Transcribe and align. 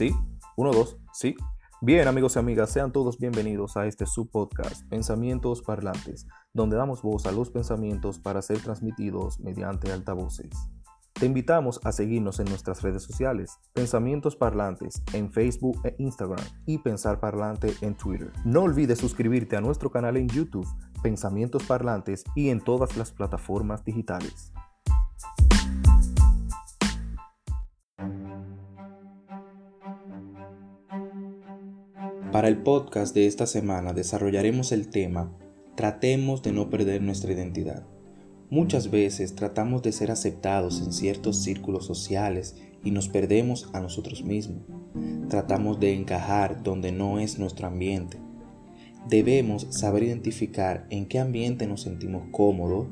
Sí, 0.00 0.16
uno, 0.56 0.72
dos, 0.72 0.96
sí. 1.12 1.36
Bien, 1.82 2.08
amigos 2.08 2.36
y 2.36 2.38
amigas, 2.38 2.70
sean 2.70 2.90
todos 2.90 3.18
bienvenidos 3.18 3.76
a 3.76 3.84
este 3.84 4.06
subpodcast, 4.06 4.88
Pensamientos 4.88 5.60
Parlantes, 5.60 6.26
donde 6.54 6.78
damos 6.78 7.02
voz 7.02 7.26
a 7.26 7.32
los 7.32 7.50
pensamientos 7.50 8.18
para 8.18 8.40
ser 8.40 8.62
transmitidos 8.62 9.38
mediante 9.40 9.92
altavoces. 9.92 10.48
Te 11.12 11.26
invitamos 11.26 11.82
a 11.84 11.92
seguirnos 11.92 12.40
en 12.40 12.46
nuestras 12.46 12.80
redes 12.80 13.02
sociales, 13.02 13.58
Pensamientos 13.74 14.36
Parlantes 14.36 15.02
en 15.12 15.30
Facebook 15.30 15.78
e 15.84 15.96
Instagram 15.98 16.46
y 16.64 16.78
Pensar 16.78 17.20
Parlante 17.20 17.74
en 17.82 17.94
Twitter. 17.94 18.32
No 18.46 18.62
olvides 18.62 19.00
suscribirte 19.00 19.58
a 19.58 19.60
nuestro 19.60 19.90
canal 19.90 20.16
en 20.16 20.28
YouTube, 20.28 20.66
Pensamientos 21.02 21.64
Parlantes 21.64 22.24
y 22.34 22.48
en 22.48 22.62
todas 22.62 22.96
las 22.96 23.12
plataformas 23.12 23.84
digitales. 23.84 24.50
Para 32.32 32.46
el 32.46 32.58
podcast 32.58 33.12
de 33.12 33.26
esta 33.26 33.48
semana 33.48 33.92
desarrollaremos 33.92 34.70
el 34.70 34.88
tema 34.88 35.32
Tratemos 35.74 36.44
de 36.44 36.52
no 36.52 36.70
perder 36.70 37.02
nuestra 37.02 37.32
identidad. 37.32 37.84
Muchas 38.50 38.92
veces 38.92 39.34
tratamos 39.34 39.82
de 39.82 39.90
ser 39.90 40.12
aceptados 40.12 40.80
en 40.80 40.92
ciertos 40.92 41.42
círculos 41.42 41.86
sociales 41.86 42.54
y 42.84 42.92
nos 42.92 43.08
perdemos 43.08 43.68
a 43.72 43.80
nosotros 43.80 44.22
mismos. 44.22 44.62
Tratamos 45.28 45.80
de 45.80 45.92
encajar 45.92 46.62
donde 46.62 46.92
no 46.92 47.18
es 47.18 47.40
nuestro 47.40 47.66
ambiente. 47.66 48.18
Debemos 49.08 49.66
saber 49.70 50.04
identificar 50.04 50.86
en 50.90 51.06
qué 51.06 51.18
ambiente 51.18 51.66
nos 51.66 51.80
sentimos 51.80 52.22
cómodos, 52.30 52.86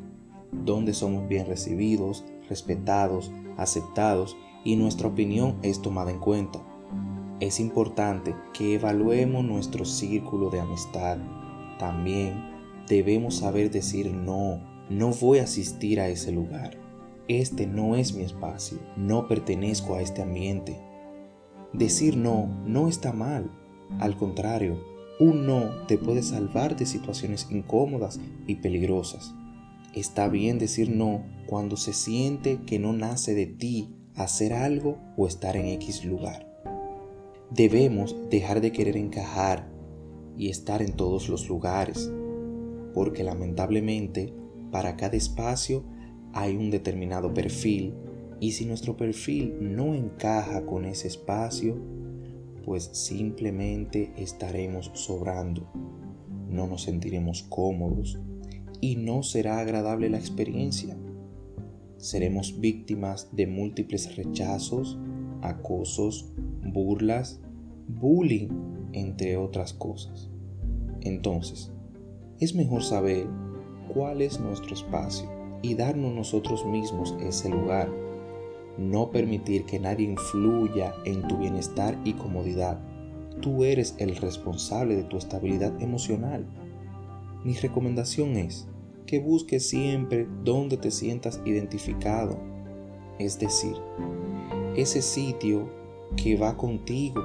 dónde 0.51 0.95
somos 0.95 1.29
bien 1.29 1.47
recibidos, 1.47 2.25
respetados, 2.49 3.31
aceptados 3.57 4.37
y 4.65 4.75
nuestra 4.75 5.07
opinión 5.07 5.59
es 5.63 5.81
tomada 5.81 6.11
en 6.11 6.19
cuenta 6.19 6.61
es 7.41 7.61
importante 7.61 8.35
que 8.53 8.75
evaluemos 8.75 9.45
nuestro 9.45 9.85
círculo 9.85 10.51
de 10.51 10.61
amistad. 10.61 11.19
También 11.79 12.85
debemos 12.89 13.37
saber 13.37 13.71
decir 13.71 14.13
no, 14.13 14.61
no 14.91 15.11
voy 15.11 15.39
a 15.39 15.45
asistir 15.45 16.01
a 16.01 16.09
ese 16.09 16.33
lugar. 16.33 16.77
Este 17.29 17.67
no 17.67 17.95
es 17.95 18.15
mi 18.15 18.25
espacio, 18.25 18.79
no 18.97 19.29
pertenezco 19.29 19.95
a 19.95 20.03
este 20.03 20.23
ambiente. 20.23 20.81
Decir 21.73 22.17
no 22.17 22.47
no 22.67 22.89
está 22.89 23.13
mal. 23.13 23.51
Al 24.01 24.17
contrario, 24.17 24.83
un 25.21 25.47
no 25.47 25.87
te 25.87 25.99
puede 25.99 26.23
salvar 26.23 26.77
de 26.77 26.87
situaciones 26.87 27.49
incómodas 27.51 28.19
y 28.47 28.57
peligrosas. 28.57 29.35
Está 29.95 30.29
bien 30.29 30.59
decir 30.59 30.91
no 30.91 31.25
cuando 31.47 31.77
se 31.77 31.93
siente 31.93 32.63
que 32.67 32.79
no 32.79 32.93
nace 32.93 33.35
de 33.35 33.47
ti 33.47 33.95
hacer 34.15 34.53
algo 34.53 34.99
o 35.17 35.27
estar 35.27 35.57
en 35.57 35.67
X 35.67 36.05
lugar. 36.05 36.48
Debemos 37.51 38.15
dejar 38.31 38.61
de 38.61 38.73
querer 38.73 38.97
encajar 38.99 39.71
y 40.37 40.51
estar 40.51 40.83
en 40.83 40.93
todos 40.93 41.31
los 41.31 41.49
lugares, 41.49 42.13
porque 42.93 43.25
lamentablemente 43.25 44.35
para 44.71 44.97
cada 44.97 45.17
espacio 45.17 45.85
hay 46.35 46.57
un 46.57 46.71
determinado 46.71 47.33
perfil 47.33 47.95
y 48.39 48.53
si 48.53 48.67
nuestro 48.67 48.97
perfil 48.97 49.57
no 49.61 49.95
encaja 49.95 50.67
con 50.67 50.85
ese 50.85 51.09
espacio, 51.09 51.77
pues 52.65 52.91
simplemente 52.93 54.13
estaremos 54.19 54.91
sobrando, 54.93 55.67
no 56.51 56.67
nos 56.67 56.83
sentiremos 56.83 57.45
cómodos 57.45 58.19
y 58.83 58.97
no 58.97 59.23
será 59.23 59.59
agradable 59.59 60.11
la 60.11 60.19
experiencia. 60.19 60.97
Seremos 61.97 62.61
víctimas 62.61 63.35
de 63.35 63.47
múltiples 63.47 64.15
rechazos, 64.17 64.99
acosos, 65.41 66.31
burlas, 66.73 67.41
bullying, 67.89 68.49
entre 68.93 69.37
otras 69.37 69.73
cosas. 69.73 70.31
Entonces, 71.01 71.73
es 72.41 72.55
mejor 72.55 72.83
saber 72.83 73.27
cuál 73.93 74.23
es 74.23 74.41
nuestro 74.41 74.75
espacio 74.75 75.29
y 75.63 75.75
darnos 75.75 76.13
nosotros 76.15 76.65
mismos 76.67 77.17
ese 77.21 77.49
lugar. 77.49 77.91
No 78.79 79.11
permitir 79.11 79.65
que 79.65 79.81
nadie 79.81 80.07
influya 80.07 80.95
en 81.05 81.27
tu 81.27 81.39
bienestar 81.39 81.99
y 82.05 82.13
comodidad. 82.13 82.79
Tú 83.41 83.65
eres 83.65 83.95
el 83.99 84.17
responsable 84.17 84.97
de 84.97 85.05
tu 85.05 85.17
estabilidad 85.17 85.81
emocional. 85.83 86.47
Mi 87.45 87.55
recomendación 87.55 88.37
es 88.37 88.69
que 89.07 89.21
busques 89.21 89.69
siempre 89.69 90.29
donde 90.45 90.77
te 90.77 90.91
sientas 90.91 91.41
identificado, 91.45 92.39
es 93.19 93.39
decir, 93.39 93.75
ese 94.77 95.03
sitio 95.03 95.69
que 96.17 96.37
va 96.37 96.57
contigo, 96.57 97.23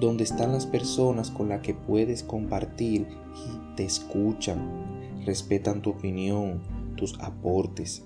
donde 0.00 0.24
están 0.24 0.52
las 0.52 0.66
personas 0.66 1.30
con 1.30 1.48
las 1.48 1.60
que 1.62 1.74
puedes 1.74 2.22
compartir 2.22 3.06
y 3.34 3.76
te 3.76 3.84
escuchan, 3.84 5.22
respetan 5.24 5.82
tu 5.82 5.90
opinión, 5.90 6.62
tus 6.96 7.18
aportes, 7.20 8.04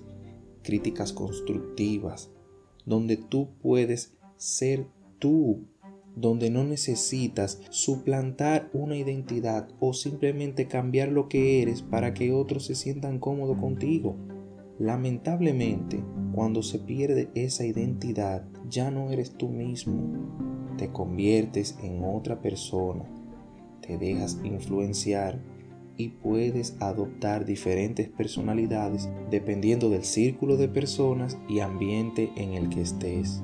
críticas 0.63 1.13
constructivas, 1.13 2.31
donde 2.85 3.17
tú 3.17 3.49
puedes 3.61 4.17
ser 4.37 4.87
tú, 5.19 5.65
donde 6.15 6.49
no 6.49 6.63
necesitas 6.63 7.61
suplantar 7.69 8.69
una 8.73 8.97
identidad 8.97 9.69
o 9.79 9.93
simplemente 9.93 10.67
cambiar 10.67 11.09
lo 11.09 11.29
que 11.29 11.61
eres 11.61 11.81
para 11.81 12.13
que 12.13 12.33
otros 12.33 12.65
se 12.65 12.75
sientan 12.75 13.19
cómodos 13.19 13.57
contigo. 13.57 14.15
Lamentablemente, 14.77 16.03
cuando 16.31 16.63
se 16.63 16.79
pierde 16.79 17.29
esa 17.35 17.65
identidad, 17.65 18.45
ya 18.69 18.91
no 18.91 19.11
eres 19.11 19.33
tú 19.33 19.49
mismo. 19.49 20.75
Te 20.77 20.91
conviertes 20.91 21.77
en 21.83 22.03
otra 22.03 22.41
persona, 22.41 23.03
te 23.81 23.97
dejas 23.97 24.39
influenciar 24.43 25.41
y 25.97 26.09
puedes 26.09 26.75
adoptar 26.79 27.45
diferentes 27.45 28.09
personalidades 28.09 29.09
dependiendo 29.29 29.89
del 29.89 30.03
círculo 30.03 30.57
de 30.57 30.67
personas 30.67 31.37
y 31.47 31.59
ambiente 31.59 32.31
en 32.35 32.53
el 32.53 32.69
que 32.69 32.81
estés. 32.81 33.43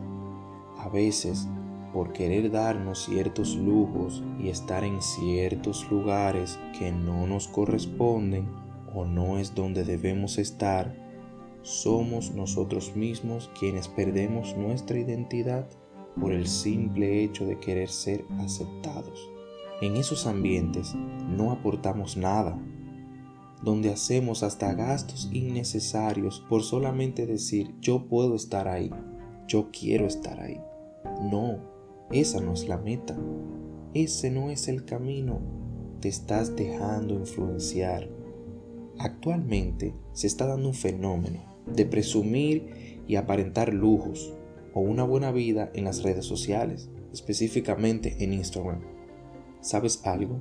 A 0.77 0.89
veces, 0.89 1.47
por 1.93 2.13
querer 2.13 2.51
darnos 2.51 3.05
ciertos 3.05 3.55
lujos 3.55 4.23
y 4.39 4.49
estar 4.49 4.83
en 4.83 5.01
ciertos 5.01 5.89
lugares 5.91 6.59
que 6.77 6.91
no 6.91 7.27
nos 7.27 7.47
corresponden 7.47 8.47
o 8.93 9.05
no 9.05 9.37
es 9.37 9.53
donde 9.53 9.83
debemos 9.83 10.37
estar, 10.37 11.06
somos 11.67 12.31
nosotros 12.31 12.95
mismos 12.95 13.51
quienes 13.59 13.89
perdemos 13.89 14.55
nuestra 14.55 14.99
identidad 14.99 15.67
por 16.17 16.31
el 16.31 16.47
simple 16.47 17.21
hecho 17.21 17.45
de 17.45 17.59
querer 17.59 17.89
ser 17.89 18.23
aceptados. 18.39 19.29
En 19.81 19.97
esos 19.97 20.27
ambientes 20.27 20.95
no 20.95 21.51
aportamos 21.51 22.15
nada, 22.15 22.57
donde 23.61 23.91
hacemos 23.91 24.43
hasta 24.43 24.73
gastos 24.75 25.29
innecesarios 25.33 26.41
por 26.47 26.63
solamente 26.63 27.27
decir 27.27 27.75
yo 27.81 28.07
puedo 28.07 28.35
estar 28.35 28.69
ahí, 28.69 28.89
yo 29.45 29.67
quiero 29.69 30.05
estar 30.05 30.39
ahí. 30.39 30.61
No, 31.29 31.59
esa 32.11 32.39
no 32.39 32.53
es 32.53 32.65
la 32.69 32.77
meta, 32.77 33.17
ese 33.93 34.31
no 34.31 34.51
es 34.51 34.69
el 34.69 34.85
camino, 34.85 35.41
te 35.99 36.07
estás 36.07 36.55
dejando 36.55 37.13
influenciar. 37.15 38.09
Actualmente 38.99 39.93
se 40.13 40.27
está 40.27 40.47
dando 40.47 40.69
un 40.69 40.73
fenómeno 40.73 41.46
de 41.73 41.85
presumir 41.85 43.03
y 43.07 43.15
aparentar 43.15 43.73
lujos 43.73 44.33
o 44.73 44.81
una 44.81 45.03
buena 45.03 45.31
vida 45.31 45.71
en 45.73 45.85
las 45.85 46.03
redes 46.03 46.25
sociales, 46.25 46.89
específicamente 47.13 48.23
en 48.23 48.33
Instagram. 48.33 48.81
¿Sabes 49.61 50.01
algo? 50.05 50.39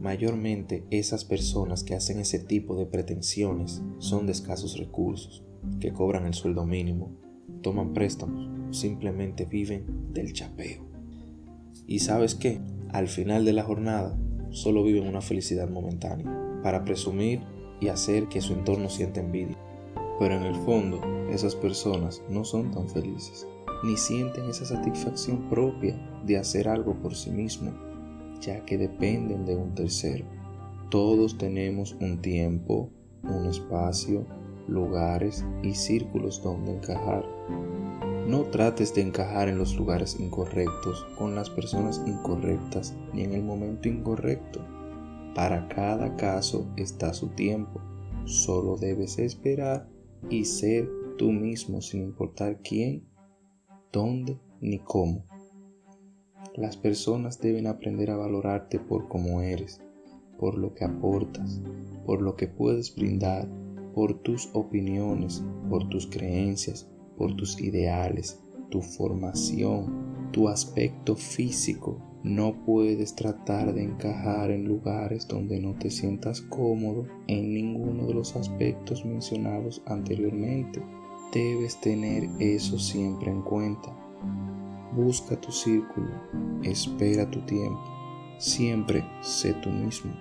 Mayormente 0.00 0.84
esas 0.90 1.24
personas 1.24 1.82
que 1.84 1.94
hacen 1.94 2.20
ese 2.20 2.38
tipo 2.38 2.76
de 2.76 2.86
pretensiones 2.86 3.82
son 3.98 4.26
de 4.26 4.32
escasos 4.32 4.78
recursos, 4.78 5.44
que 5.80 5.92
cobran 5.92 6.26
el 6.26 6.34
sueldo 6.34 6.64
mínimo, 6.64 7.10
toman 7.62 7.92
préstamos 7.92 8.58
simplemente 8.70 9.44
viven 9.44 10.12
del 10.12 10.32
chapeo. 10.32 10.86
Y 11.86 12.00
sabes 12.00 12.34
qué? 12.34 12.60
Al 12.90 13.08
final 13.08 13.44
de 13.44 13.52
la 13.52 13.62
jornada 13.62 14.18
solo 14.50 14.82
viven 14.82 15.06
una 15.06 15.20
felicidad 15.20 15.68
momentánea 15.68 16.60
para 16.62 16.84
presumir 16.84 17.40
y 17.80 17.88
hacer 17.88 18.28
que 18.28 18.40
su 18.40 18.52
entorno 18.52 18.88
sienta 18.90 19.20
envidia. 19.20 19.56
Pero 20.18 20.34
en 20.34 20.42
el 20.42 20.56
fondo, 20.56 21.00
esas 21.30 21.54
personas 21.54 22.22
no 22.28 22.44
son 22.44 22.70
tan 22.72 22.88
felices, 22.88 23.46
ni 23.84 23.96
sienten 23.96 24.48
esa 24.48 24.64
satisfacción 24.64 25.48
propia 25.48 25.96
de 26.24 26.38
hacer 26.38 26.68
algo 26.68 26.94
por 26.94 27.14
sí 27.14 27.30
mismo, 27.30 27.72
ya 28.40 28.64
que 28.64 28.78
dependen 28.78 29.46
de 29.46 29.56
un 29.56 29.74
tercero. 29.74 30.24
Todos 30.90 31.38
tenemos 31.38 31.96
un 32.00 32.20
tiempo, 32.20 32.90
un 33.22 33.46
espacio, 33.46 34.24
lugares 34.66 35.44
y 35.62 35.74
círculos 35.74 36.42
donde 36.42 36.72
encajar. 36.72 37.24
No 38.26 38.42
trates 38.44 38.94
de 38.94 39.02
encajar 39.02 39.48
en 39.48 39.58
los 39.58 39.76
lugares 39.76 40.18
incorrectos, 40.18 41.06
con 41.16 41.34
las 41.34 41.48
personas 41.48 42.02
incorrectas 42.06 42.94
ni 43.14 43.22
en 43.22 43.32
el 43.32 43.42
momento 43.42 43.88
incorrecto. 43.88 44.60
Para 45.34 45.68
cada 45.68 46.16
caso 46.16 46.66
está 46.76 47.14
su 47.14 47.28
tiempo. 47.28 47.80
Solo 48.24 48.76
debes 48.76 49.18
esperar 49.18 49.88
y 50.30 50.44
ser 50.44 50.88
tú 51.16 51.32
mismo 51.32 51.80
sin 51.80 52.02
importar 52.02 52.60
quién, 52.62 53.08
dónde 53.92 54.38
ni 54.60 54.78
cómo. 54.78 55.24
Las 56.54 56.76
personas 56.76 57.40
deben 57.40 57.66
aprender 57.66 58.10
a 58.10 58.16
valorarte 58.16 58.78
por 58.78 59.08
como 59.08 59.42
eres, 59.42 59.80
por 60.38 60.58
lo 60.58 60.74
que 60.74 60.84
aportas, 60.84 61.60
por 62.06 62.22
lo 62.22 62.36
que 62.36 62.48
puedes 62.48 62.94
brindar, 62.94 63.48
por 63.94 64.14
tus 64.22 64.50
opiniones, 64.54 65.44
por 65.68 65.88
tus 65.88 66.06
creencias, 66.06 66.88
por 67.16 67.36
tus 67.36 67.60
ideales, 67.60 68.40
tu 68.70 68.80
formación, 68.80 70.30
tu 70.32 70.48
aspecto 70.48 71.16
físico. 71.16 72.17
No 72.28 72.52
puedes 72.66 73.14
tratar 73.14 73.72
de 73.72 73.84
encajar 73.84 74.50
en 74.50 74.68
lugares 74.68 75.26
donde 75.26 75.58
no 75.60 75.72
te 75.78 75.90
sientas 75.90 76.42
cómodo 76.42 77.06
en 77.26 77.54
ninguno 77.54 78.06
de 78.06 78.12
los 78.12 78.36
aspectos 78.36 79.02
mencionados 79.06 79.80
anteriormente. 79.86 80.82
Debes 81.32 81.80
tener 81.80 82.28
eso 82.38 82.78
siempre 82.78 83.30
en 83.30 83.40
cuenta. 83.40 83.96
Busca 84.94 85.40
tu 85.40 85.50
círculo, 85.50 86.10
espera 86.62 87.30
tu 87.30 87.40
tiempo, 87.46 87.80
siempre 88.36 89.02
sé 89.22 89.54
tú 89.54 89.70
mismo. 89.70 90.12